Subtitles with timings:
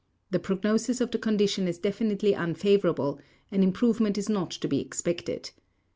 [0.31, 3.19] The prognosis of the condition is definitely unfavorable,
[3.51, 5.51] an improvement is not to be expected.